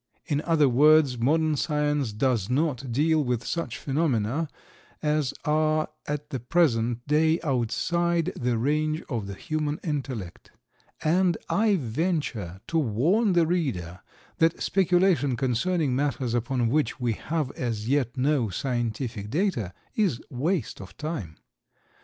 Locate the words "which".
16.69-16.99